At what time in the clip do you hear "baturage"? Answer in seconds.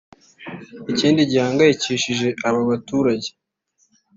2.69-3.29